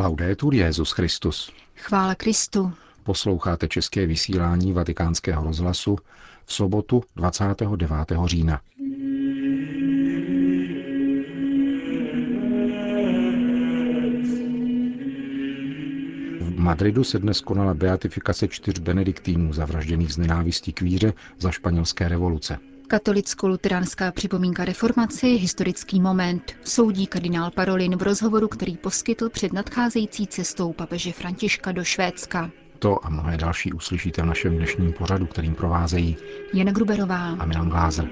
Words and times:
Laudetur 0.00 0.54
Jezus 0.54 0.92
Christus. 0.92 1.52
Chvála 1.76 2.14
Kristu. 2.14 2.72
Posloucháte 3.02 3.68
české 3.68 4.06
vysílání 4.06 4.72
Vatikánského 4.72 5.44
rozhlasu 5.44 5.96
v 6.44 6.52
sobotu 6.52 7.02
29. 7.16 7.90
října. 8.24 8.60
V 16.40 16.54
Madridu 16.56 17.04
se 17.04 17.18
dnes 17.18 17.40
konala 17.40 17.74
beatifikace 17.74 18.48
čtyř 18.48 18.78
benediktínů 18.78 19.52
zavražděných 19.52 20.12
z 20.12 20.18
nenávistí 20.18 20.72
k 20.72 20.80
víře 20.80 21.12
za 21.38 21.50
španělské 21.50 22.08
revoluce. 22.08 22.69
Katolicko-luteránská 22.90 24.12
připomínka 24.12 24.64
reformace 24.64 25.28
je 25.28 25.38
historický 25.38 26.00
moment, 26.00 26.52
soudí 26.64 27.06
kardinál 27.06 27.50
Parolin 27.50 27.96
v 27.96 28.02
rozhovoru, 28.02 28.48
který 28.48 28.76
poskytl 28.76 29.28
před 29.28 29.52
nadcházející 29.52 30.26
cestou 30.26 30.72
papeže 30.72 31.12
Františka 31.12 31.72
do 31.72 31.84
Švédska. 31.84 32.50
To 32.78 33.06
a 33.06 33.10
mnohé 33.10 33.36
další 33.36 33.72
uslyšíte 33.72 34.22
v 34.22 34.26
našem 34.26 34.56
dnešním 34.56 34.92
pořadu, 34.92 35.26
kterým 35.26 35.54
provázejí 35.54 36.16
Jana 36.54 36.72
Gruberová 36.72 37.30
a 37.38 37.44
Milan 37.46 37.68
Glázer. 37.68 38.10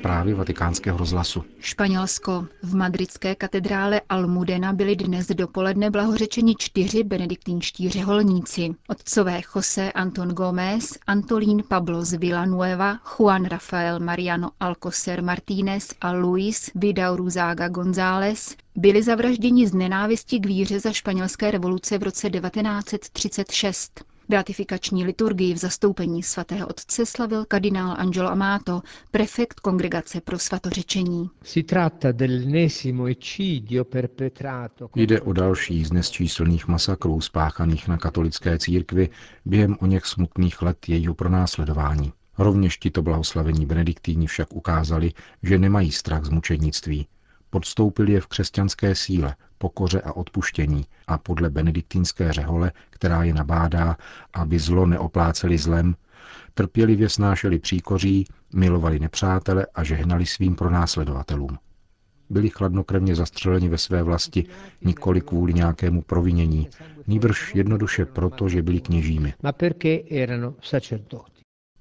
Zprávy 0.00 0.34
vatikánského 0.34 0.98
rozhlasu. 0.98 1.44
Španělsko. 1.60 2.46
V 2.62 2.74
madridské 2.74 3.34
katedrále 3.34 4.00
Almudena 4.08 4.72
byli 4.72 4.96
dnes 4.96 5.26
dopoledne 5.26 5.90
blahořečeni 5.90 6.54
čtyři 6.58 7.04
benediktínští 7.04 7.88
řeholníci. 7.88 8.74
Otcové 8.88 9.40
José 9.56 9.92
Anton 9.92 10.28
Gómez, 10.28 10.98
Antolín 11.06 11.62
Pablo 11.68 12.04
z 12.04 12.12
Villanueva, 12.12 12.98
Juan 13.18 13.44
Rafael 13.44 14.00
Mariano 14.00 14.50
Alcocer 14.60 15.22
Martínez 15.22 15.88
a 16.00 16.12
Luis 16.12 16.70
Vidauruzaga 16.74 17.68
González 17.68 18.56
byli 18.76 19.02
zavražděni 19.02 19.66
z 19.66 19.74
nenávisti 19.74 20.38
k 20.38 20.46
víře 20.46 20.80
za 20.80 20.92
španělské 20.92 21.50
revoluce 21.50 21.98
v 21.98 22.02
roce 22.02 22.30
1936. 22.30 24.04
Beatifikační 24.30 25.04
liturgii 25.04 25.54
v 25.54 25.56
zastoupení 25.56 26.22
svatého 26.22 26.66
otce 26.66 27.06
slavil 27.06 27.44
kardinál 27.44 27.96
Angelo 27.98 28.30
Amato, 28.30 28.82
prefekt 29.10 29.60
Kongregace 29.60 30.20
pro 30.20 30.38
svatořečení. 30.38 31.30
Jde 34.94 35.20
o 35.20 35.32
další 35.32 35.84
z 35.84 35.92
nesčíslných 35.92 36.68
masakrů 36.68 37.20
spáchaných 37.20 37.88
na 37.88 37.98
katolické 37.98 38.58
církvi 38.58 39.08
během 39.44 39.76
o 39.80 39.86
něch 39.86 40.06
smutných 40.06 40.62
let 40.62 40.88
jejího 40.88 41.14
pronásledování. 41.14 42.12
Rovněž 42.38 42.76
tito 42.76 43.02
blahoslavení 43.02 43.66
benediktíni 43.66 44.26
však 44.26 44.52
ukázali, 44.52 45.12
že 45.42 45.58
nemají 45.58 45.92
strach 45.92 46.24
z 46.24 46.28
mučednictví, 46.28 47.06
Podstoupil 47.50 48.08
je 48.08 48.20
v 48.20 48.26
křesťanské 48.26 48.94
síle, 48.94 49.34
pokoře 49.60 50.00
a 50.00 50.12
odpuštění 50.16 50.84
a 51.06 51.18
podle 51.18 51.50
benediktínské 51.50 52.32
řehole, 52.32 52.72
která 52.90 53.22
je 53.22 53.34
nabádá, 53.34 53.96
aby 54.32 54.58
zlo 54.58 54.86
neopláceli 54.86 55.58
zlem, 55.58 55.94
trpělivě 56.54 57.08
snášeli 57.08 57.58
příkoří, 57.58 58.26
milovali 58.54 58.98
nepřátele 58.98 59.66
a 59.74 59.84
žehnali 59.84 60.26
svým 60.26 60.54
pronásledovatelům. 60.54 61.58
Byli 62.30 62.48
chladnokrevně 62.48 63.14
zastřeleni 63.14 63.68
ve 63.68 63.78
své 63.78 64.02
vlasti 64.02 64.44
nikoli 64.84 65.20
kvůli 65.20 65.54
nějakému 65.54 66.02
provinění, 66.02 66.68
nýbrž 67.06 67.54
jednoduše 67.54 68.04
proto, 68.06 68.48
že 68.48 68.62
byli 68.62 68.80
kněžími. 68.80 69.34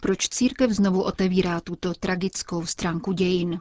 Proč 0.01 0.29
církev 0.29 0.71
znovu 0.71 1.01
otevírá 1.01 1.59
tuto 1.61 1.93
tragickou 1.93 2.65
stránku 2.65 3.11
dějin? 3.11 3.59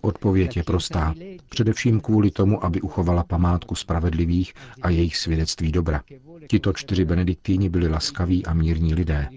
Odpověď 0.00 0.56
je 0.56 0.64
prostá. 0.64 1.14
Především 1.48 2.00
kvůli 2.00 2.30
tomu, 2.30 2.64
aby 2.64 2.80
uchovala 2.80 3.24
památku 3.24 3.74
spravedlivých 3.74 4.54
a 4.82 4.90
jejich 4.90 5.16
svědectví 5.16 5.72
dobra. 5.72 6.02
Tito 6.48 6.72
čtyři 6.72 7.04
benediktíni 7.04 7.68
byli 7.68 7.88
laskaví 7.88 8.46
a 8.46 8.54
mírní 8.54 8.94
lidé. 8.94 9.28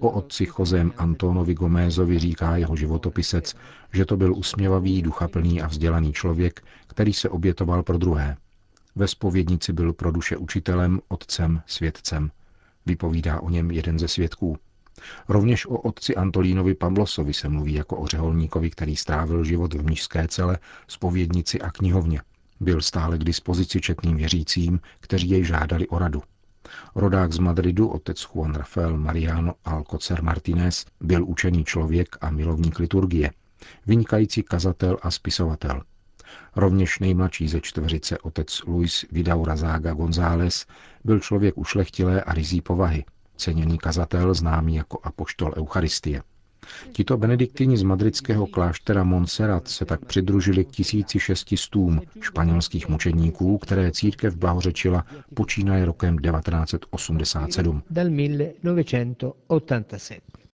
O 0.00 0.10
otci 0.10 0.46
Chozem 0.46 0.92
Antonovi 0.96 1.54
Gomézovi 1.54 2.18
říká 2.18 2.56
jeho 2.56 2.76
životopisec, 2.76 3.54
že 3.92 4.04
to 4.04 4.16
byl 4.16 4.34
usměvavý, 4.34 5.02
duchaplný 5.02 5.62
a 5.62 5.66
vzdělaný 5.66 6.12
člověk, 6.12 6.60
který 6.86 7.12
se 7.12 7.28
obětoval 7.28 7.82
pro 7.82 7.98
druhé. 7.98 8.36
Ve 8.96 9.08
spovědnici 9.08 9.72
byl 9.72 9.92
pro 9.92 10.12
duše 10.12 10.36
učitelem, 10.36 11.00
otcem, 11.08 11.62
svědcem. 11.66 12.30
Vypovídá 12.88 13.40
o 13.40 13.50
něm 13.50 13.70
jeden 13.70 13.98
ze 13.98 14.08
svědků. 14.08 14.58
Rovněž 15.28 15.66
o 15.66 15.78
otci 15.78 16.16
Antolínovi 16.16 16.74
Pablosovi 16.74 17.34
se 17.34 17.48
mluví 17.48 17.74
jako 17.74 17.96
o 17.96 18.06
řeholníkovi, 18.06 18.70
který 18.70 18.96
strávil 18.96 19.44
život 19.44 19.74
v 19.74 19.82
mnižské 19.82 20.28
cele, 20.28 20.58
spovědnici 20.88 21.60
a 21.60 21.70
knihovně. 21.70 22.20
Byl 22.60 22.80
stále 22.80 23.18
k 23.18 23.24
dispozici 23.24 23.80
četným 23.80 24.16
věřícím, 24.16 24.80
kteří 25.00 25.30
jej 25.30 25.44
žádali 25.44 25.88
o 25.88 25.98
radu. 25.98 26.22
Rodák 26.94 27.32
z 27.32 27.38
Madridu, 27.38 27.88
otec 27.88 28.22
Juan 28.22 28.54
Rafael 28.54 28.96
Mariano 28.96 29.54
Alcocer 29.64 30.22
Martinez, 30.22 30.86
byl 31.00 31.24
učený 31.26 31.64
člověk 31.64 32.16
a 32.20 32.30
milovník 32.30 32.78
liturgie, 32.78 33.30
vynikající 33.86 34.42
kazatel 34.42 34.98
a 35.02 35.10
spisovatel. 35.10 35.82
Rovněž 36.56 36.98
nejmladší 36.98 37.48
ze 37.48 37.60
čtveřice 37.60 38.18
otec 38.18 38.62
Luis 38.66 39.04
Vidaura 39.12 39.56
Zaga 39.56 39.92
González 39.94 40.66
byl 41.04 41.20
člověk 41.20 41.58
ušlechtilé 41.58 42.22
a 42.22 42.34
rizí 42.34 42.60
povahy, 42.60 43.04
ceněný 43.36 43.78
kazatel 43.78 44.34
známý 44.34 44.74
jako 44.74 44.98
apoštol 45.02 45.54
Eucharistie. 45.56 46.22
Tito 46.92 47.16
benediktini 47.16 47.76
z 47.76 47.82
madridského 47.82 48.46
kláštera 48.46 49.04
Montserrat 49.04 49.68
se 49.68 49.84
tak 49.84 50.04
přidružili 50.04 50.64
k 50.64 50.70
1600 50.70 51.70
španělských 52.20 52.88
mučedníků, 52.88 53.58
které 53.58 53.92
církev 53.92 54.36
blahořečila 54.36 55.04
počínaje 55.34 55.84
rokem 55.84 56.18
1987. 56.18 57.82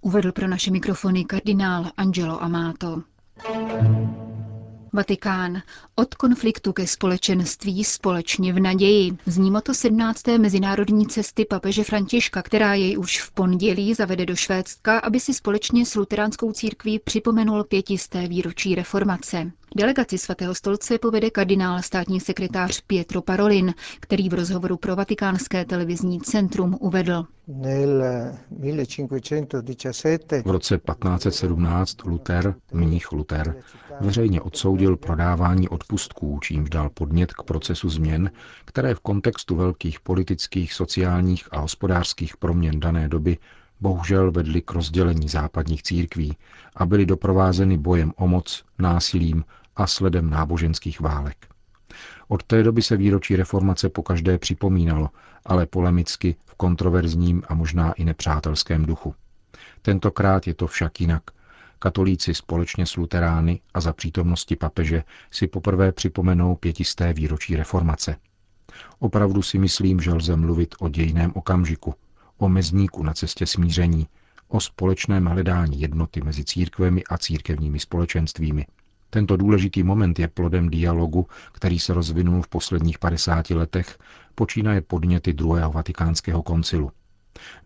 Uvedl 0.02 0.32
pro 0.32 0.48
naše 0.48 0.72
mikrofony 0.72 1.26
kardinál 1.26 1.86
Angelo 1.98 2.44
Amato. 2.44 3.02
Vatikán. 4.94 5.62
Od 5.96 6.16
konfliktu 6.16 6.74
ke 6.74 6.88
společenství 6.88 7.84
společně 7.84 8.54
v 8.54 8.60
naději. 8.60 9.18
Zní 9.26 9.52
moto 9.52 9.74
17. 9.74 10.28
mezinárodní 10.28 11.08
cesty 11.08 11.46
papeže 11.46 11.84
Františka, 11.84 12.42
která 12.42 12.74
jej 12.74 12.98
už 12.98 13.22
v 13.22 13.32
pondělí 13.32 13.94
zavede 13.94 14.26
do 14.26 14.36
Švédska, 14.36 15.00
aby 15.00 15.20
si 15.20 15.34
společně 15.34 15.86
s 15.86 15.96
luteránskou 15.96 16.52
církví 16.52 17.00
připomenul 17.00 17.64
pětisté 17.64 18.28
výročí 18.28 18.76
reformace. 18.76 19.52
Delegaci 19.76 20.18
svatého 20.18 20.56
stolce 20.56 20.98
povede 20.98 21.30
kardinál 21.30 21.82
státní 21.82 22.20
sekretář 22.20 22.82
Pietro 22.88 23.22
Parolin, 23.22 23.74
který 24.00 24.30
v 24.30 24.34
rozhovoru 24.34 24.78
pro 24.78 24.96
vatikánské 24.96 25.66
televizní 25.66 26.20
centrum 26.20 26.78
uvedl. 26.80 27.26
V 30.46 30.52
roce 30.52 30.78
1517 30.78 32.04
Luther, 32.06 32.56
mních 32.74 33.12
Luther, 33.12 33.56
veřejně 34.02 34.42
odsoudil 34.42 34.98
prodávání 34.98 35.70
odpustků, 35.70 36.40
čímž 36.42 36.70
dal 36.70 36.90
podnět 36.90 37.34
k 37.34 37.44
procesu 37.44 37.90
změn, 37.90 38.32
které 38.66 38.96
v 38.96 39.00
kontextu 39.00 39.56
velkých 39.56 40.00
politických, 40.00 40.74
sociálních 40.74 41.48
a 41.52 41.60
hospodářských 41.60 42.38
proměn 42.38 42.80
dané 42.80 43.08
doby 43.10 43.38
bohužel 43.82 44.32
vedly 44.32 44.62
k 44.62 44.72
rozdělení 44.72 45.30
západních 45.30 45.84
církví 45.84 46.38
a 46.76 46.86
byly 46.86 47.06
doprovázeny 47.06 47.78
bojem 47.78 48.14
o 48.16 48.28
moc, 48.28 48.64
násilím 48.80 49.44
a 49.76 49.88
sledem 49.88 50.30
náboženských 50.30 51.00
válek. 51.02 51.54
Od 52.28 52.44
té 52.44 52.64
doby 52.64 52.82
se 52.82 52.98
výročí 52.98 53.36
reformace 53.36 53.90
pokaždé 53.90 54.38
připomínalo, 54.38 55.10
ale 55.46 55.66
polemicky, 55.66 56.36
v 56.46 56.56
kontroverzním 56.56 57.44
a 57.48 57.54
možná 57.54 57.94
i 57.94 58.06
nepřátelském 58.06 58.86
duchu. 58.86 59.16
Tentokrát 59.82 60.48
je 60.48 60.54
to 60.54 60.68
však 60.68 61.02
jinak. 61.02 61.24
Katolíci 61.80 62.34
společně 62.34 62.86
s 62.86 62.96
luterány 62.96 63.62
a 63.74 63.82
za 63.82 63.94
přítomnosti 63.94 64.56
papeže 64.56 65.04
si 65.32 65.48
poprvé 65.48 65.92
připomenou 65.92 66.56
pětisté 66.56 67.14
výročí 67.14 67.56
reformace. 67.56 68.16
Opravdu 69.00 69.42
si 69.42 69.60
myslím, 69.60 70.00
že 70.00 70.14
lze 70.14 70.36
mluvit 70.36 70.76
o 70.80 70.90
dějném 70.90 71.32
okamžiku, 71.36 71.96
o 72.38 72.50
mezníku 72.50 73.04
na 73.04 73.14
cestě 73.14 73.46
smíření, 73.46 74.08
o 74.48 74.60
společném 74.60 75.26
hledání 75.26 75.82
jednoty 75.82 76.22
mezi 76.22 76.44
církvemi 76.44 77.04
a 77.04 77.18
církevními 77.18 77.80
společenstvími– 77.80 78.66
tento 79.14 79.38
důležitý 79.38 79.84
moment 79.84 80.20
je 80.20 80.28
plodem 80.28 80.70
dialogu, 80.70 81.28
který 81.52 81.80
se 81.80 81.94
rozvinul 81.94 82.42
v 82.42 82.48
posledních 82.48 83.00
50 83.00 83.50
letech, 83.50 83.98
počínaje 84.36 84.82
podněty 84.82 85.34
druhého 85.34 85.72
vatikánského 85.72 86.44
koncilu. 86.44 86.92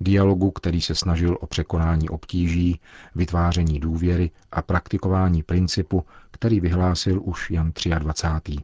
Dialogu, 0.02 0.52
který 0.52 0.82
se 0.82 0.96
snažil 0.96 1.38
o 1.42 1.48
překonání 1.48 2.10
obtíží, 2.10 2.80
vytváření 3.16 3.80
důvěry 3.80 4.32
a 4.52 4.62
praktikování 4.62 5.44
principu, 5.44 6.06
který 6.32 6.60
vyhlásil 6.60 7.22
už 7.24 7.52
Jan 7.52 7.72
23. 8.00 8.56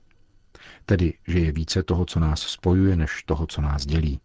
Tedy, 0.85 1.13
že 1.27 1.39
je 1.39 1.51
více 1.51 1.83
toho, 1.83 2.05
co 2.05 2.19
nás 2.19 2.41
spojuje, 2.41 2.95
než 2.95 3.23
toho, 3.25 3.47
co 3.47 3.61
nás 3.61 3.85
dělí. 3.85 4.19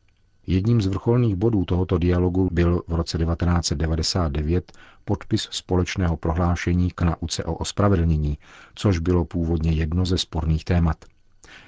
Jedním 0.51 0.81
z 0.81 0.87
vrcholných 0.87 1.37
bodů 1.37 1.65
tohoto 1.65 1.99
dialogu 1.99 2.49
byl 2.53 2.83
v 2.89 2.95
roce 2.95 3.19
1999 3.19 4.73
podpis 5.05 5.49
společného 5.51 6.17
prohlášení 6.17 6.91
k 6.91 7.03
nauce 7.03 7.45
o 7.45 7.55
ospravedlnění, 7.55 8.39
což 8.75 8.99
bylo 8.99 9.25
původně 9.25 9.73
jedno 9.73 10.07
ze 10.07 10.19
sporných 10.19 10.65
témat. 10.65 11.05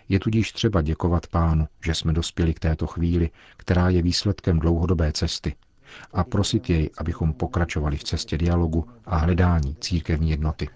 Je 0.09 0.21
tudíž 0.21 0.53
třeba 0.53 0.83
děkovat 0.83 1.27
pánu, 1.27 1.69
že 1.85 1.95
jsme 1.95 2.13
dospěli 2.13 2.55
k 2.55 2.61
této 2.61 2.87
chvíli, 2.87 3.31
která 3.57 3.89
je 3.89 4.03
výsledkem 4.03 4.59
dlouhodobé 4.59 5.13
cesty, 5.13 5.55
a 6.13 6.25
prosit 6.25 6.71
jej, 6.71 6.91
abychom 6.99 7.33
pokračovali 7.33 7.97
v 7.97 8.05
cestě 8.05 8.39
dialogu 8.39 8.85
a 9.07 9.17
hledání 9.17 9.77
církevní 9.81 10.31
jednoty. 10.31 10.69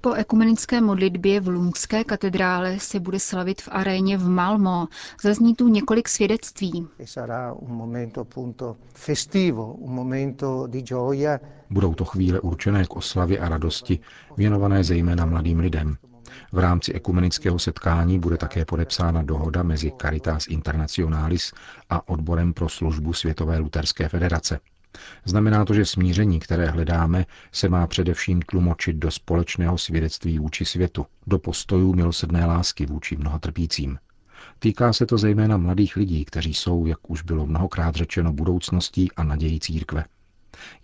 Po 0.00 0.12
ekumenické 0.12 0.80
modlitbě 0.80 1.40
v 1.40 1.48
Lungské 1.48 2.04
katedrále 2.04 2.78
se 2.80 3.00
bude 3.00 3.18
slavit 3.20 3.62
v 3.62 3.68
aréně 3.72 4.18
v 4.18 4.28
Malmo. 4.28 4.88
Zazní 5.22 5.54
tu 5.54 5.68
několik 5.68 6.08
svědectví. 6.08 6.88
Budou 11.70 11.94
to 11.94 12.04
chvíle 12.04 12.40
určené 12.40 12.84
k 12.84 12.96
oslavě 12.96 13.38
a 13.38 13.48
radosti, 13.48 13.98
věnované 14.36 14.84
zejména 14.84 15.26
mladým 15.26 15.58
lidem. 15.58 15.96
V 16.52 16.58
rámci 16.58 16.92
ekumenického 16.92 17.58
setkání 17.58 18.18
bude 18.18 18.36
také 18.36 18.64
podepsána 18.64 19.22
dohoda 19.22 19.62
mezi 19.62 19.92
Caritas 20.00 20.46
Internationalis 20.46 21.52
a 21.90 22.08
odborem 22.08 22.52
pro 22.52 22.68
službu 22.68 23.12
Světové 23.12 23.58
luterské 23.58 24.08
federace. 24.08 24.60
Znamená 25.24 25.64
to, 25.64 25.74
že 25.74 25.84
smíření, 25.86 26.40
které 26.40 26.66
hledáme, 26.66 27.26
se 27.52 27.68
má 27.68 27.86
především 27.86 28.42
tlumočit 28.42 28.96
do 28.96 29.10
společného 29.10 29.78
svědectví 29.78 30.38
vůči 30.38 30.64
světu, 30.64 31.06
do 31.26 31.38
postojů 31.38 31.94
milosedné 31.94 32.46
lásky 32.46 32.86
vůči 32.86 33.16
mnoha 33.16 33.38
trpícím. 33.38 33.98
Týká 34.58 34.92
se 34.92 35.06
to 35.06 35.18
zejména 35.18 35.56
mladých 35.56 35.96
lidí, 35.96 36.24
kteří 36.24 36.54
jsou, 36.54 36.86
jak 36.86 37.10
už 37.10 37.22
bylo 37.22 37.46
mnohokrát 37.46 37.94
řečeno, 37.94 38.32
budoucností 38.32 39.12
a 39.12 39.24
nadějí 39.24 39.60
církve. 39.60 40.04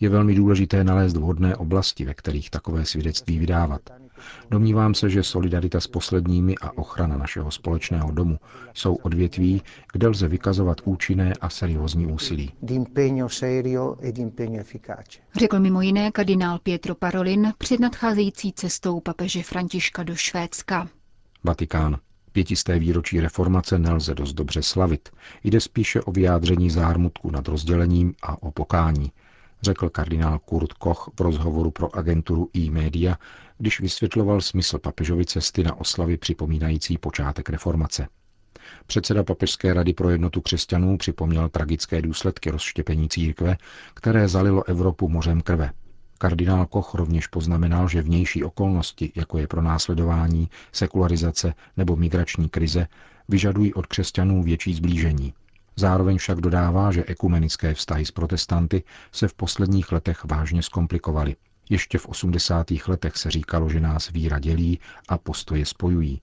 Je 0.01 0.09
velmi 0.09 0.35
důležité 0.35 0.85
nalézt 0.85 1.17
vhodné 1.17 1.57
oblasti, 1.57 2.05
ve 2.05 2.15
kterých 2.15 2.51
takové 2.51 2.85
svědectví 2.85 3.39
vydávat. 3.39 3.81
Domnívám 4.51 4.95
se, 4.95 5.11
že 5.11 5.23
solidarita 5.23 5.81
s 5.81 5.87
posledními 5.87 6.55
a 6.63 6.79
ochrana 6.79 7.17
našeho 7.17 7.51
společného 7.51 8.13
domu 8.13 8.39
jsou 8.75 8.95
odvětví, 8.95 9.63
kde 9.93 10.09
lze 10.09 10.29
vykazovat 10.29 10.81
účinné 10.85 11.33
a 11.41 11.49
seriózní 11.49 12.07
úsilí. 12.07 12.53
Řekl 15.37 15.61
mimo 15.61 15.83
jiné 15.83 16.11
kardinál 16.13 16.59
Pietro 16.59 16.95
Parolin 16.95 17.53
před 17.59 17.81
nadcházející 17.81 18.53
cestou 18.53 19.01
papeže 19.01 19.43
Františka 19.43 20.03
do 20.03 20.17
Švédska. 20.17 20.89
Vatikán. 21.45 21.97
Pětisté 22.33 22.79
výročí 22.79 23.21
reformace 23.21 23.79
nelze 23.79 24.15
dost 24.15 24.33
dobře 24.33 24.63
slavit. 24.63 25.09
Jde 25.45 25.61
spíše 25.61 26.01
o 26.01 26.13
vyjádření 26.13 26.71
zármutku 26.71 27.31
nad 27.31 27.49
rozdělením 27.49 28.15
a 28.23 28.43
o 28.43 28.51
pokání, 28.51 29.13
řekl 29.63 29.89
kardinál 29.89 30.39
Kurt 30.39 30.73
Koch 30.73 31.11
v 31.17 31.21
rozhovoru 31.21 31.71
pro 31.71 31.97
agenturu 31.97 32.49
e-media, 32.57 33.17
když 33.59 33.81
vysvětloval 33.81 34.41
smysl 34.41 34.79
papežovy 34.79 35.25
cesty 35.25 35.63
na 35.65 35.81
oslavy 35.81 36.17
připomínající 36.17 36.99
počátek 36.99 37.51
reformace. 37.51 38.09
Předseda 38.87 39.25
Papežské 39.25 39.75
rady 39.75 39.93
pro 39.93 40.11
jednotu 40.11 40.41
křesťanů 40.41 40.99
připomněl 40.99 41.49
tragické 41.49 42.03
důsledky 42.03 42.51
rozštěpení 42.51 43.09
církve, 43.09 43.57
které 43.95 44.29
zalilo 44.29 44.69
Evropu 44.69 45.09
mořem 45.09 45.41
krve. 45.41 45.71
Kardinál 46.19 46.67
Koch 46.67 46.95
rovněž 46.95 47.27
poznamenal, 47.27 47.89
že 47.89 48.03
vnější 48.03 48.45
okolnosti, 48.45 49.13
jako 49.15 49.39
je 49.39 49.47
pronásledování, 49.47 50.49
sekularizace 50.73 51.55
nebo 51.77 51.97
migrační 51.97 52.49
krize, 52.49 52.87
vyžadují 53.29 53.75
od 53.75 53.87
křesťanů 53.87 54.43
větší 54.43 54.75
zblížení. 54.75 55.35
Zároveň 55.77 56.19
však 56.19 56.41
dodává, 56.41 56.93
že 56.93 57.05
ekumenické 57.05 57.75
vztahy 57.75 58.05
s 58.05 58.11
protestanty 58.11 58.83
se 59.13 59.29
v 59.29 59.35
posledních 59.35 59.93
letech 59.93 60.25
vážně 60.25 60.63
zkomplikovaly. 60.63 61.37
Ještě 61.71 61.99
v 61.99 62.07
80. 62.07 62.67
letech 62.89 63.17
se 63.17 63.31
říkalo, 63.31 63.69
že 63.69 63.81
nás 63.81 64.11
víra 64.11 64.39
dělí 64.39 64.81
a 65.09 65.19
postoje 65.19 65.67
spojují. 65.67 66.21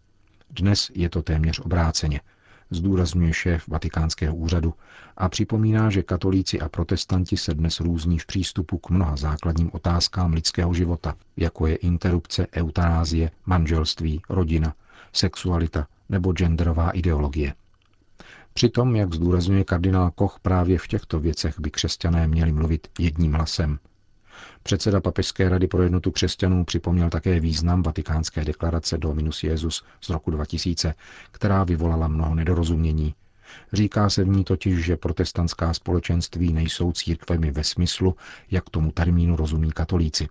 Dnes 0.50 0.92
je 0.95 1.09
to 1.09 1.21
téměř 1.21 1.59
obráceně, 1.59 2.21
zdůrazňuje 2.69 3.33
šéf 3.33 3.68
vatikánského 3.68 4.36
úřadu 4.36 4.74
a 5.18 5.30
připomíná, 5.30 5.89
že 5.89 6.03
katolíci 6.03 6.59
a 6.59 6.69
protestanti 6.69 7.38
se 7.38 7.53
dnes 7.53 7.80
různí 7.80 8.19
v 8.19 8.25
přístupu 8.25 8.77
k 8.77 8.89
mnoha 8.89 9.15
základním 9.15 9.69
otázkám 9.74 10.33
lidského 10.33 10.74
života, 10.74 11.15
jako 11.38 11.68
je 11.68 11.75
interrupce, 11.75 12.48
eutanázie, 12.56 13.31
manželství, 13.45 14.21
rodina, 14.30 14.74
sexualita 15.13 15.88
nebo 16.09 16.33
genderová 16.33 16.89
ideologie. 16.89 17.53
Přitom, 18.53 18.95
jak 18.95 19.13
zdůrazňuje 19.13 19.63
kardinál 19.63 20.12
Koch, 20.12 20.39
právě 20.41 20.80
v 20.80 20.88
těchto 20.88 21.19
věcech 21.19 21.59
by 21.59 21.71
křesťané 21.71 22.27
měli 22.27 22.51
mluvit 22.51 22.88
jedním 23.00 23.33
hlasem. 23.33 23.80
Předseda 24.63 25.01
Papežské 25.01 25.49
rady 25.49 25.67
pro 25.67 25.83
jednotu 25.83 26.11
křesťanů 26.11 26.65
připomněl 26.65 27.09
také 27.09 27.39
význam 27.39 27.83
vatikánské 27.83 28.45
deklarace 28.45 28.97
Dominus 28.97 29.43
Jezus 29.43 29.83
z 30.01 30.09
roku 30.09 30.31
2000, 30.31 30.93
která 31.31 31.63
vyvolala 31.63 32.07
mnoho 32.07 32.35
nedorozumění. 32.35 33.15
Říká 33.73 34.09
se 34.09 34.23
v 34.23 34.27
ní 34.27 34.43
totiž, 34.43 34.85
že 34.85 34.97
protestantská 34.97 35.73
společenství 35.73 36.53
nejsou 36.53 36.91
církvemi 36.91 37.51
ve 37.51 37.63
smyslu, 37.63 38.15
jak 38.51 38.69
tomu 38.69 38.91
termínu 38.91 39.35
rozumí 39.35 39.71
katolíci. 39.71 40.27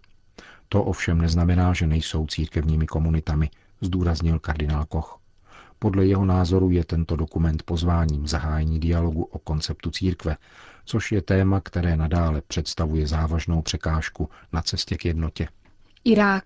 To 0.69 0.85
ovšem 0.85 1.19
neznamená, 1.19 1.73
že 1.73 1.87
nejsou 1.87 2.27
církevními 2.27 2.87
komunitami, 2.87 3.51
zdůraznil 3.81 4.39
kardinál 4.39 4.85
Koch. 4.85 5.24
Podle 5.85 6.07
jeho 6.07 6.25
názoru 6.25 6.71
je 6.71 6.85
tento 6.85 7.17
dokument 7.17 7.63
pozváním 7.63 8.27
zahájení 8.27 8.81
dialogu 8.81 9.23
o 9.23 9.39
konceptu 9.39 9.91
církve, 9.91 10.37
což 10.85 11.13
je 11.13 11.23
téma, 11.23 11.61
které 11.61 11.97
nadále 11.97 12.43
představuje 12.47 13.07
závažnou 13.07 13.63
překážku 13.63 14.29
na 14.53 14.63
cestě 14.63 14.97
k 14.97 15.05
jednotě. 15.05 15.49
Irák. 16.07 16.45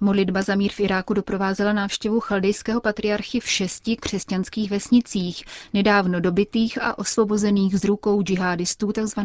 Modlitba 0.00 0.42
za 0.42 0.54
mír 0.54 0.72
v 0.72 0.80
Iráku 0.80 1.14
doprovázela 1.14 1.72
návštěvu 1.72 2.20
chaldejského 2.20 2.80
patriarchy 2.80 3.40
v 3.40 3.48
šesti 3.48 3.96
křesťanských 3.96 4.70
vesnicích, 4.70 5.44
nedávno 5.74 6.20
dobitých 6.20 6.82
a 6.82 6.98
osvobozených 6.98 7.78
z 7.78 7.84
rukou 7.84 8.22
džihadistů 8.22 8.92
tzv. 8.92 9.20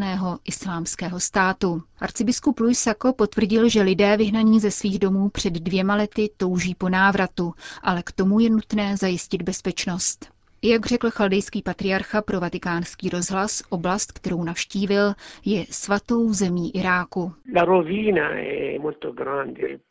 islámského 0.45 1.19
státu. 1.19 1.83
Arcibiskup 2.00 2.60
Luis 2.60 2.80
Sako 2.80 3.13
potvrdil, 3.13 3.69
že 3.69 3.81
lidé 3.81 4.18
vyhnaní 4.18 4.60
ze 4.60 4.72
svých 4.72 5.00
domů 5.00 5.30
před 5.30 5.54
dvěma 5.54 5.95
lety 5.95 6.30
touží 6.38 6.75
po 6.75 6.89
návratu, 6.89 7.54
ale 7.84 8.04
k 8.04 8.12
tomu 8.12 8.39
je 8.39 8.50
nutné 8.50 8.98
zajistit 8.98 9.42
bezpečnost. 9.42 10.41
Jak 10.63 10.86
řekl 10.86 11.10
chaldejský 11.10 11.62
patriarcha 11.62 12.22
pro 12.22 12.40
vatikánský 12.40 13.10
rozhlas, 13.10 13.63
oblast, 13.69 14.12
kterou 14.12 14.44
navštívil, 14.44 15.13
je 15.46 15.66
svatou 15.69 16.34
zemí 16.34 16.75
Iráku. 16.75 17.34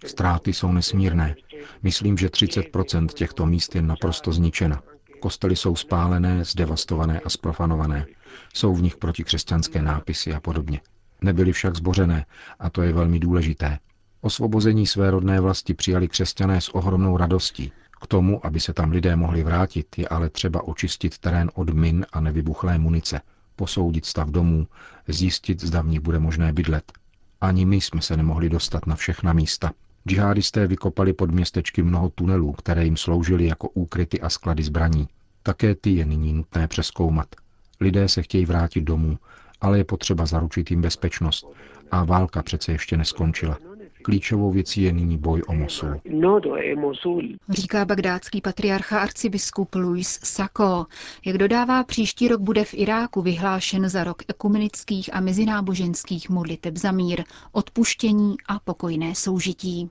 Ztráty 0.07 0.53
jsou 0.53 0.73
nesmírné. 0.73 1.35
Myslím, 1.83 2.17
že 2.19 2.29
30% 2.29 3.07
těchto 3.07 3.47
míst 3.47 3.75
je 3.75 3.83
naprosto 3.83 4.33
zničena. 4.33 4.83
Kostely 5.21 5.57
jsou 5.57 5.77
spálené, 5.77 6.45
zdevastované 6.45 7.21
a 7.21 7.29
sprofanované. 7.29 8.07
Jsou 8.55 8.75
v 8.75 8.83
nich 8.83 8.97
protikřesťanské 8.97 9.83
nápisy 9.83 10.35
a 10.35 10.41
podobně. 10.41 10.81
Nebyly 11.21 11.53
však 11.53 11.77
zbořené 11.77 12.27
a 12.59 12.71
to 12.71 12.83
je 12.83 12.93
velmi 12.93 13.19
důležité. 13.19 13.79
Osvobození 14.21 14.87
své 14.87 15.11
rodné 15.11 15.41
vlasti 15.41 15.75
přijali 15.75 16.09
křesťané 16.09 16.61
s 16.61 16.75
ohromnou 16.75 17.17
radostí. 17.17 17.73
K 18.01 18.07
tomu, 18.07 18.47
aby 18.47 18.61
se 18.61 18.73
tam 18.73 18.91
lidé 18.91 19.17
mohli 19.17 19.45
vrátit, 19.45 19.99
je 19.99 20.09
ale 20.09 20.31
třeba 20.31 20.69
očistit 20.69 21.19
terén 21.19 21.51
od 21.55 21.71
min 21.71 22.07
a 22.13 22.21
nevybuchlé 22.21 22.79
munice, 22.79 23.21
posoudit 23.57 24.05
stav 24.07 24.29
domů, 24.29 24.67
zjistit, 25.09 25.61
zda 25.61 25.83
v 25.83 25.87
nich 25.87 26.01
bude 26.01 26.19
možné 26.19 26.53
bydlet. 26.53 26.93
Ani 27.41 27.65
my 27.65 27.77
jsme 27.77 28.03
se 28.03 28.17
nemohli 28.17 28.49
dostat 28.49 28.87
na 28.87 28.97
všechna 28.97 29.33
místa. 29.33 29.73
Džihadisté 30.09 30.67
vykopali 30.67 31.13
pod 31.13 31.31
městečky 31.31 31.83
mnoho 31.83 32.09
tunelů, 32.09 32.53
které 32.53 32.85
jim 32.85 32.97
sloužily 32.97 33.47
jako 33.47 33.69
úkryty 33.69 34.21
a 34.21 34.29
sklady 34.29 34.63
zbraní. 34.63 35.09
Také 35.43 35.75
ty 35.75 35.91
je 35.91 36.05
nyní 36.05 36.33
nutné 36.33 36.69
přeskoumat. 36.69 37.29
Lidé 37.81 38.09
se 38.09 38.23
chtějí 38.23 38.47
vrátit 38.47 38.81
domů, 38.81 39.19
ale 39.61 39.79
je 39.79 39.85
potřeba 39.85 40.27
zaručit 40.27 40.71
jim 40.71 40.81
bezpečnost. 40.81 41.47
A 41.91 42.05
válka 42.05 42.43
přece 42.43 42.73
ještě 42.73 42.97
neskončila. 42.97 43.59
Klíčovou 44.03 44.51
věcí 44.53 44.83
je 44.83 44.93
nyní 44.93 45.19
boj 45.19 45.43
o 45.47 45.55
Mosul. 45.55 46.01
Říká 47.49 47.85
bagdátský 47.85 48.41
patriarcha 48.41 49.01
arcibiskup 49.01 49.75
Luis 49.75 50.21
Sako. 50.23 50.87
Jak 51.25 51.39
dodává, 51.39 51.85
příští 51.85 52.29
rok 52.29 52.41
bude 52.41 52.65
v 52.65 52.75
Iráku 52.75 53.23
vyhlášen 53.23 53.89
za 53.89 54.05
rok 54.05 54.23
ekumenických 54.29 55.15
a 55.15 55.21
mezináboženských 55.21 56.31
modliteb 56.31 56.77
za 56.77 56.93
mír, 56.93 57.25
odpuštění 57.53 58.37
a 58.49 58.59
pokojné 58.59 59.15
soužití. 59.15 59.91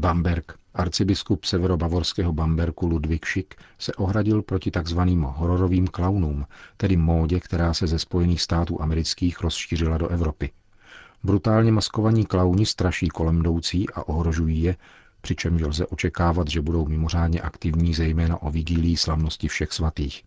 Bamberg. 0.00 0.52
Arcibiskup 0.74 1.44
severobavorského 1.44 2.32
Bamberku 2.32 2.86
Ludvík 2.86 3.26
Schick 3.26 3.54
se 3.78 3.92
ohradil 3.94 4.42
proti 4.42 4.70
takzvaným 4.70 5.22
hororovým 5.22 5.86
klaunům, 5.86 6.46
tedy 6.76 6.96
módě, 6.96 7.40
která 7.40 7.74
se 7.74 7.86
ze 7.86 7.98
Spojených 7.98 8.42
států 8.42 8.82
amerických 8.82 9.40
rozšířila 9.40 9.98
do 9.98 10.08
Evropy. 10.08 10.50
Brutálně 11.24 11.72
maskovaní 11.72 12.24
klauni 12.24 12.66
straší 12.66 13.08
kolem 13.08 13.38
jdoucí 13.38 13.90
a 13.90 14.08
ohrožují 14.08 14.62
je, 14.62 14.76
přičemž 15.20 15.62
lze 15.62 15.86
očekávat, 15.86 16.48
že 16.48 16.60
budou 16.60 16.86
mimořádně 16.86 17.40
aktivní 17.40 17.94
zejména 17.94 18.42
o 18.42 18.50
vigílii 18.50 18.96
slavnosti 18.96 19.48
všech 19.48 19.72
svatých. 19.72 20.22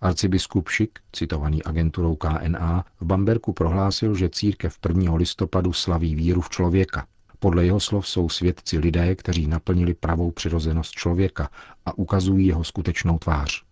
Arcibiskup 0.00 0.68
Šik, 0.68 0.98
citovaný 1.12 1.62
agenturou 1.62 2.16
KNA, 2.16 2.84
v 3.00 3.04
Bamberku 3.04 3.52
prohlásil, 3.52 4.14
že 4.14 4.28
církev 4.28 4.78
1. 4.88 5.14
listopadu 5.14 5.72
slaví 5.72 6.14
víru 6.14 6.40
v 6.40 6.48
člověka. 6.48 7.06
Podle 7.38 7.64
jeho 7.64 7.80
slov 7.80 8.08
jsou 8.08 8.28
svědci 8.28 8.78
lidé, 8.78 9.14
kteří 9.14 9.46
naplnili 9.46 9.94
pravou 9.94 10.30
přirozenost 10.30 10.92
člověka 10.92 11.50
a 11.86 11.98
ukazují 11.98 12.46
jeho 12.46 12.64
skutečnou 12.64 13.18
tvář. 13.18 13.67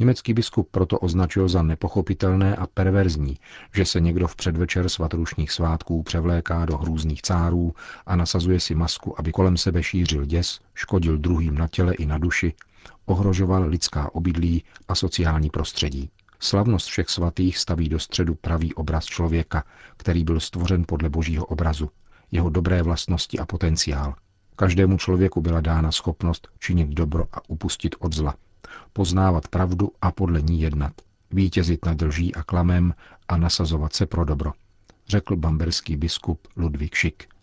Německý 0.00 0.34
biskup 0.34 0.68
proto 0.70 0.98
označil 0.98 1.48
za 1.48 1.62
nepochopitelné 1.62 2.56
a 2.56 2.66
perverzní, 2.66 3.38
že 3.74 3.84
se 3.84 4.00
někdo 4.00 4.26
v 4.26 4.36
předvečer 4.36 4.88
svatrušních 4.88 5.52
svátků 5.52 6.02
převléká 6.02 6.64
do 6.64 6.76
hrůzných 6.76 7.22
cárů 7.22 7.74
a 8.06 8.16
nasazuje 8.16 8.60
si 8.60 8.74
masku, 8.74 9.20
aby 9.20 9.32
kolem 9.32 9.56
sebe 9.56 9.82
šířil 9.82 10.24
děs, 10.24 10.60
škodil 10.74 11.18
druhým 11.18 11.54
na 11.54 11.68
těle 11.68 11.94
i 11.94 12.06
na 12.06 12.18
duši, 12.18 12.54
ohrožoval 13.06 13.66
lidská 13.66 14.14
obydlí 14.14 14.64
a 14.88 14.94
sociální 14.94 15.50
prostředí. 15.50 16.10
Slavnost 16.40 16.86
všech 16.86 17.08
svatých 17.08 17.58
staví 17.58 17.88
do 17.88 17.98
středu 17.98 18.34
pravý 18.34 18.74
obraz 18.74 19.04
člověka, 19.04 19.64
který 19.96 20.24
byl 20.24 20.40
stvořen 20.40 20.84
podle 20.88 21.08
božího 21.08 21.46
obrazu, 21.46 21.90
jeho 22.30 22.50
dobré 22.50 22.82
vlastnosti 22.82 23.38
a 23.38 23.46
potenciál. 23.46 24.14
Každému 24.56 24.98
člověku 24.98 25.40
byla 25.40 25.60
dána 25.60 25.92
schopnost 25.92 26.48
činit 26.58 26.88
dobro 26.88 27.26
a 27.32 27.48
upustit 27.48 27.94
od 27.98 28.14
zla, 28.14 28.34
poznávat 28.92 29.48
pravdu 29.48 29.92
a 30.02 30.10
podle 30.12 30.42
ní 30.42 30.60
jednat, 30.60 30.92
vítězit 31.30 31.84
nad 31.84 32.02
lží 32.02 32.34
a 32.34 32.42
klamem 32.42 32.94
a 33.28 33.36
nasazovat 33.36 33.92
se 33.92 34.06
pro 34.06 34.24
dobro, 34.24 34.52
řekl 35.08 35.36
bamberský 35.36 35.96
biskup 35.96 36.48
Ludvík 36.56 36.94
Šik. 36.94 37.35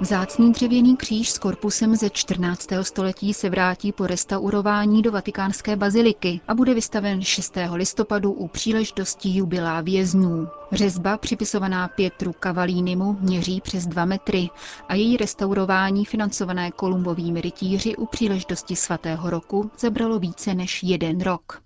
Vzácný 0.00 0.52
dřevěný 0.52 0.96
kříž 0.96 1.30
s 1.30 1.38
korpusem 1.38 1.96
ze 1.96 2.10
14. 2.10 2.68
století 2.82 3.34
se 3.34 3.50
vrátí 3.50 3.92
po 3.92 4.06
restaurování 4.06 5.02
do 5.02 5.12
vatikánské 5.12 5.76
baziliky 5.76 6.40
a 6.48 6.54
bude 6.54 6.74
vystaven 6.74 7.22
6. 7.22 7.56
listopadu 7.72 8.32
u 8.32 8.48
příležitosti 8.48 9.28
jubilá 9.28 9.80
vězňů. 9.80 10.48
Řezba 10.72 11.16
připisovaná 11.16 11.88
Pietru 11.88 12.34
Cavalínimu 12.42 13.16
měří 13.20 13.60
přes 13.60 13.86
2 13.86 14.04
metry 14.04 14.48
a 14.88 14.94
její 14.94 15.16
restaurování 15.16 16.04
financované 16.04 16.70
kolumbovými 16.70 17.40
rytíři 17.40 17.96
u 17.96 18.06
příležitosti 18.06 18.76
svatého 18.76 19.30
roku 19.30 19.70
zabralo 19.78 20.18
více 20.18 20.54
než 20.54 20.82
jeden 20.82 21.20
rok. 21.20 21.62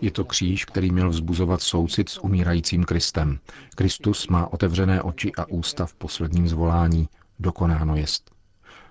Je 0.00 0.10
to 0.10 0.24
kříž, 0.24 0.64
který 0.64 0.90
měl 0.90 1.10
vzbuzovat 1.10 1.62
soucit 1.62 2.08
s 2.08 2.24
umírajícím 2.24 2.84
Kristem. 2.84 3.38
Kristus 3.74 4.28
má 4.28 4.52
otevřené 4.52 5.02
oči 5.02 5.32
a 5.38 5.48
ústa 5.48 5.75
v 5.84 5.94
posledním 5.94 6.48
zvolání. 6.48 7.08
Dokonáno 7.38 7.96
jest. 7.96 8.30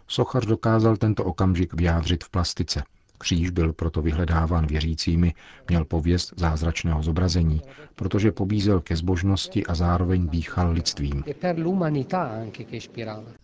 Sochař 0.07 0.45
dokázal 0.45 0.97
tento 0.97 1.23
okamžik 1.23 1.73
vyjádřit 1.73 2.23
v 2.23 2.29
plastice– 2.29 2.83
Kříž 3.17 3.49
byl 3.49 3.73
proto 3.73 4.01
vyhledáván 4.01 4.67
věřícími, 4.67 5.33
měl 5.67 5.85
pověst 5.85 6.33
zázračného 6.37 7.03
zobrazení, 7.03 7.61
protože 7.95 8.31
pobízel 8.31 8.81
ke 8.81 8.95
zbožnosti 8.95 9.65
a 9.65 9.75
zároveň 9.75 10.27
dýchal 10.29 10.71
lidstvím. 10.71 11.23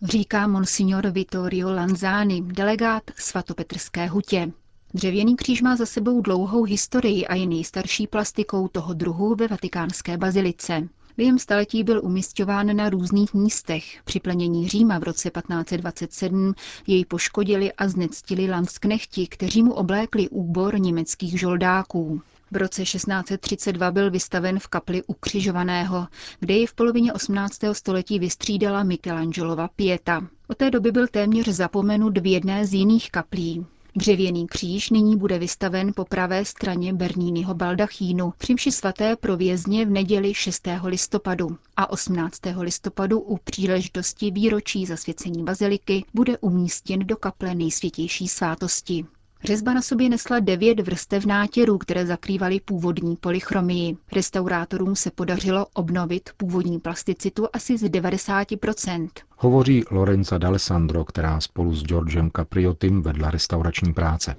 Říká 0.02 0.46
monsignor 0.46 1.10
Vittorio 1.10 1.72
Lanzani, 1.72 2.42
delegát 2.42 3.02
svatopetrské 3.16 4.06
hutě. 4.06 4.52
Dřevěný 4.94 5.36
kříž 5.36 5.62
má 5.62 5.76
za 5.76 5.86
sebou 5.86 6.20
dlouhou 6.20 6.64
historii 6.64 7.26
a 7.26 7.34
je 7.34 7.46
nejstarší 7.46 8.06
plastikou 8.06 8.68
toho 8.68 8.94
druhu 8.94 9.34
ve 9.34 9.48
vatikánské 9.48 10.18
bazilice. 10.18 10.88
Během 11.16 11.38
staletí 11.38 11.84
byl 11.84 12.00
umistován 12.04 12.76
na 12.76 12.90
různých 12.90 13.34
místech. 13.34 14.00
Při 14.04 14.20
plenění 14.20 14.68
Říma 14.68 14.98
v 14.98 15.02
roce 15.02 15.30
1527 15.30 16.54
jej 16.86 17.04
poškodili 17.04 17.72
a 17.72 17.88
znectili 17.88 18.50
landsknechti, 18.50 19.26
kteří 19.26 19.62
mu 19.62 19.72
oblékli 19.72 20.28
úbor 20.28 20.80
německých 20.80 21.40
žoldáků. 21.40 22.20
V 22.50 22.56
roce 22.56 22.82
1632 22.82 23.90
byl 23.90 24.10
vystaven 24.10 24.58
v 24.58 24.68
kapli 24.68 25.02
ukřižovaného, 25.02 26.06
kde 26.40 26.54
ji 26.54 26.66
v 26.66 26.74
polovině 26.74 27.12
18. 27.12 27.58
století 27.72 28.18
vystřídala 28.18 28.82
Michelangelova 28.82 29.68
Pieta. 29.68 30.26
Od 30.48 30.56
té 30.58 30.70
doby 30.70 30.92
byl 30.92 31.06
téměř 31.08 31.48
zapomenut 31.48 32.18
v 32.18 32.26
jedné 32.26 32.66
z 32.66 32.74
jiných 32.74 33.10
kaplí. 33.10 33.66
Dřevěný 33.96 34.46
kříž 34.46 34.90
nyní 34.90 35.16
bude 35.16 35.38
vystaven 35.38 35.92
po 35.96 36.04
pravé 36.04 36.44
straně 36.44 36.92
Bernínního 36.92 37.54
baldachínu 37.54 38.32
při 38.38 38.54
mši 38.54 38.72
svaté 38.72 39.16
pro 39.16 39.36
vězně 39.36 39.86
v 39.86 39.90
neděli 39.90 40.34
6. 40.34 40.68
listopadu 40.84 41.56
a 41.76 41.90
18. 41.90 42.40
listopadu 42.60 43.20
u 43.20 43.36
příležitosti 43.44 44.30
výročí 44.30 44.86
zasvěcení 44.86 45.44
baziliky 45.44 46.04
bude 46.14 46.38
umístěn 46.38 46.98
do 47.06 47.16
kaple 47.16 47.54
nejsvětější 47.54 48.28
svátosti. 48.28 49.06
Řezba 49.44 49.74
na 49.74 49.82
sobě 49.82 50.08
nesla 50.08 50.40
devět 50.40 50.80
vrstev 50.80 51.26
nátěrů, 51.26 51.78
které 51.78 52.06
zakrývaly 52.06 52.60
původní 52.60 53.16
polychromii. 53.16 53.96
Restaurátorům 54.12 54.96
se 54.96 55.10
podařilo 55.10 55.66
obnovit 55.74 56.30
původní 56.36 56.80
plasticitu 56.80 57.46
asi 57.52 57.78
z 57.78 57.82
90%. 57.82 59.08
Hovoří 59.44 59.84
Lorenza 59.90 60.38
D'Alessandro, 60.38 61.04
která 61.04 61.40
spolu 61.40 61.74
s 61.74 61.82
Georgem 61.82 62.30
Capriotym 62.36 63.02
vedla 63.02 63.30
restaurační 63.30 63.92
práce. 63.92 64.36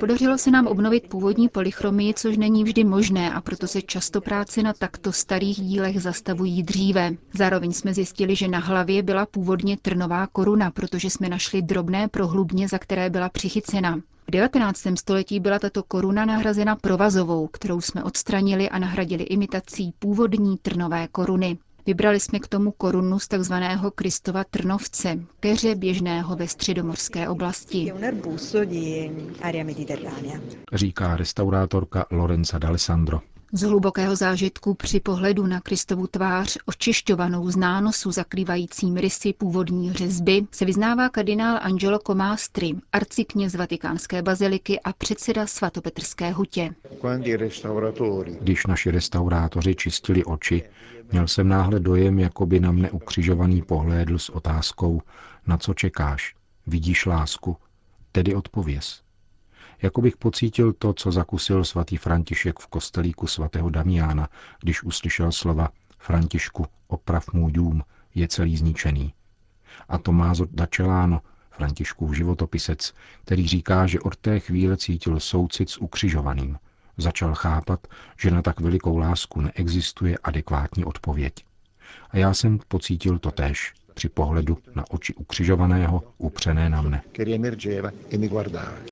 Podařilo 0.00 0.38
se 0.38 0.50
nám 0.50 0.66
obnovit 0.66 1.08
původní 1.08 1.48
polychromii, 1.48 2.14
což 2.14 2.36
není 2.36 2.64
vždy 2.64 2.84
možné 2.84 3.32
a 3.32 3.40
proto 3.40 3.66
se 3.66 3.82
často 3.82 4.20
práce 4.20 4.62
na 4.62 4.72
takto 4.72 5.12
starých 5.12 5.60
dílech 5.60 6.02
zastavují 6.02 6.62
dříve. 6.62 7.10
Zároveň 7.34 7.72
jsme 7.72 7.94
zjistili, 7.94 8.36
že 8.36 8.48
na 8.48 8.58
hlavě 8.58 9.02
byla 9.02 9.26
původně 9.26 9.76
trnová 9.82 10.26
koruna, 10.26 10.70
protože 10.70 11.10
jsme 11.10 11.28
našli 11.28 11.62
drobné 11.62 12.08
prohlubně, 12.08 12.68
za 12.68 12.78
které 12.78 13.10
byla 13.10 13.28
přichycena. 13.28 13.96
V 14.28 14.30
19. 14.30 14.80
století 14.98 15.40
byla 15.40 15.58
tato 15.58 15.82
koruna 15.82 16.24
nahrazena 16.24 16.76
provazovou, 16.76 17.46
kterou 17.46 17.80
jsme 17.80 18.04
odstranili 18.04 18.68
a 18.68 18.78
nahradili 18.78 19.24
imitací 19.24 19.94
původní 19.98 20.58
trnové 20.62 21.08
koruny. 21.08 21.58
Vybrali 21.86 22.20
jsme 22.20 22.38
k 22.40 22.46
tomu 22.48 22.70
korunu 22.72 23.18
z 23.18 23.28
takzvaného 23.28 23.90
Kristova 23.90 24.44
trnovce, 24.44 25.18
keře 25.40 25.74
běžného 25.74 26.36
ve 26.36 26.48
středomorské 26.48 27.28
oblasti. 27.28 27.92
Říká 30.72 31.16
restaurátorka 31.16 32.06
Lorenza 32.10 32.58
D'Alessandro. 32.58 33.20
Z 33.54 33.62
hlubokého 33.62 34.16
zážitku 34.16 34.74
při 34.74 35.00
pohledu 35.00 35.46
na 35.46 35.60
Kristovu 35.60 36.06
tvář, 36.06 36.58
očišťovanou 36.66 37.50
z 37.50 37.56
nánosu 37.56 38.12
zakrývajícím 38.12 38.96
rysy 38.96 39.32
původní 39.32 39.92
řezby, 39.92 40.46
se 40.50 40.64
vyznává 40.64 41.08
kardinál 41.08 41.58
Angelo 41.62 41.98
Comastri, 41.98 42.74
arcikněz 42.92 43.54
vatikánské 43.54 44.22
baziliky 44.22 44.80
a 44.80 44.92
předseda 44.92 45.46
svatopetrské 45.46 46.30
hutě. 46.30 46.74
Když 48.40 48.66
naši 48.66 48.90
restaurátoři 48.90 49.74
čistili 49.74 50.24
oči, 50.24 50.62
měl 51.12 51.28
jsem 51.28 51.48
náhle 51.48 51.80
dojem, 51.80 52.18
jako 52.18 52.46
by 52.46 52.60
na 52.60 52.72
mne 52.72 52.90
ukřižovaný 52.90 53.62
pohlédl 53.62 54.18
s 54.18 54.28
otázkou, 54.28 55.02
na 55.46 55.56
co 55.56 55.74
čekáš, 55.74 56.34
vidíš 56.66 57.06
lásku, 57.06 57.56
tedy 58.12 58.34
odpověz. 58.34 59.02
Jako 59.82 60.00
bych 60.00 60.16
pocítil 60.16 60.72
to, 60.72 60.92
co 60.92 61.12
zakusil 61.12 61.64
svatý 61.64 61.96
František 61.96 62.58
v 62.58 62.66
kostelíku 62.66 63.26
svatého 63.26 63.70
Damiána, 63.70 64.28
když 64.60 64.82
uslyšel 64.82 65.32
slova 65.32 65.68
Františku, 65.98 66.66
oprav 66.88 67.32
můj 67.32 67.52
dům, 67.52 67.82
je 68.14 68.28
celý 68.28 68.56
zničený. 68.56 69.14
A 69.88 69.98
Tomázo 69.98 70.46
Dačeláno, 70.50 71.20
Františkův 71.50 72.16
životopisec, 72.16 72.94
který 73.24 73.48
říká, 73.48 73.86
že 73.86 74.00
od 74.00 74.16
té 74.16 74.40
chvíle 74.40 74.76
cítil 74.76 75.20
soucit 75.20 75.70
s 75.70 75.78
ukřižovaným. 75.78 76.58
Začal 76.96 77.34
chápat, 77.34 77.86
že 78.18 78.30
na 78.30 78.42
tak 78.42 78.60
velikou 78.60 78.96
lásku 78.96 79.40
neexistuje 79.40 80.18
adekvátní 80.18 80.84
odpověď. 80.84 81.34
A 82.10 82.18
já 82.18 82.34
jsem 82.34 82.58
pocítil 82.68 83.18
to 83.18 83.30
též 83.30 83.74
při 83.94 84.08
pohledu 84.08 84.58
na 84.74 84.84
oči 84.90 85.14
ukřižovaného 85.14 86.02
upřené 86.18 86.70
na 86.70 86.82
mne. 86.82 87.02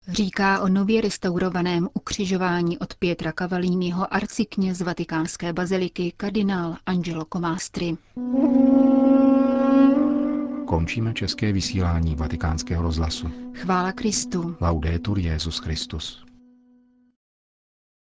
Říká 0.08 0.60
o 0.60 0.68
nově 0.68 1.00
restaurovaném 1.00 1.88
ukřižování 1.94 2.78
od 2.78 2.94
Pietra 2.94 3.32
Cavalliniho 3.32 4.14
arcikněz 4.14 4.80
vatikánské 4.80 5.52
baziliky 5.52 6.12
kardinál 6.16 6.76
Angelo 6.86 7.24
Comastri. 7.32 7.96
Končíme 10.66 11.14
české 11.14 11.52
vysílání 11.52 12.14
vatikánského 12.14 12.82
rozhlasu. 12.82 13.30
Chvála 13.54 13.92
Kristu. 13.92 14.56
Laudetur 14.60 15.18
Jezus 15.18 15.58
Christus. 15.58 16.29